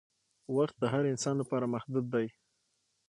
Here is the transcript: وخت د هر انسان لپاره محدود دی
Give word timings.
وخت 0.55 0.75
د 0.79 0.83
هر 0.93 1.03
انسان 1.11 1.35
لپاره 1.41 1.71
محدود 1.73 2.05
دی 2.13 2.27